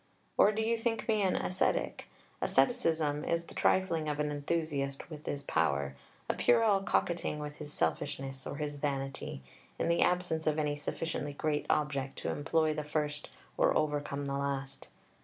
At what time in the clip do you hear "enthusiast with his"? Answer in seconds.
4.31-5.43